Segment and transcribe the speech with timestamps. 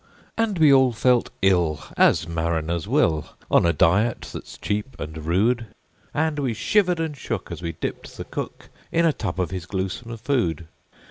[0.35, 5.67] And we all felt ill as mariners will, On a diet that's cheap and rude;
[6.11, 9.67] And we shivered and shook as we dipped the cook In a tub of his
[9.67, 10.67] gluesome food.